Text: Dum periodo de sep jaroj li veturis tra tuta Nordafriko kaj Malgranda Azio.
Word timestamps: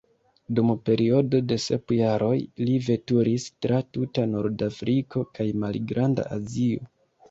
Dum 0.59 0.69
periodo 0.87 1.41
de 1.51 1.57
sep 1.65 1.95
jaroj 1.99 2.33
li 2.63 2.79
veturis 2.89 3.47
tra 3.69 3.85
tuta 3.93 4.29
Nordafriko 4.35 5.27
kaj 5.39 5.53
Malgranda 5.65 6.31
Azio. 6.45 6.95